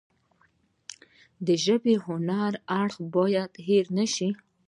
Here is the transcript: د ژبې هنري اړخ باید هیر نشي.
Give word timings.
د 1.45 1.47
ژبې 1.65 1.95
هنري 2.05 2.59
اړخ 2.81 2.93
باید 3.15 3.51
هیر 3.67 3.85
نشي. 3.97 4.29